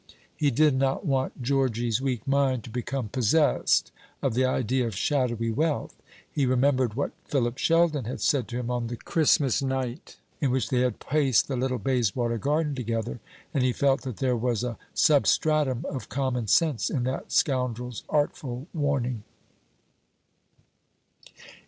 He 0.35 0.49
did 0.49 0.73
not 0.73 1.05
want 1.05 1.43
Georgy's 1.43 2.01
weak 2.01 2.27
mind 2.27 2.63
to 2.63 2.71
become 2.71 3.07
possessed 3.09 3.91
of 4.23 4.33
the 4.33 4.43
idea 4.45 4.87
of 4.87 4.95
shadowy 4.95 5.51
wealth. 5.51 5.95
He 6.27 6.47
remembered 6.47 6.95
what 6.95 7.11
Philip 7.25 7.59
Sheldon 7.59 8.05
had 8.05 8.19
said 8.19 8.47
to 8.47 8.57
him 8.57 8.71
on 8.71 8.87
the 8.87 8.95
Christmas 8.97 9.61
night 9.61 10.17
in 10.39 10.49
which 10.49 10.69
they 10.71 10.79
had 10.79 10.99
paced 10.99 11.47
the 11.47 11.55
little 11.55 11.77
Bayswater 11.77 12.39
garden 12.39 12.73
together, 12.73 13.19
and 13.53 13.63
he 13.63 13.73
felt 13.73 14.01
that 14.01 14.17
there 14.17 14.35
was 14.35 14.63
a 14.63 14.79
substratum 14.95 15.85
of 15.87 16.09
common 16.09 16.47
sense 16.47 16.89
in 16.89 17.03
that 17.03 17.31
scoundrel's 17.31 18.03
artful 18.09 18.65
warning. 18.73 19.21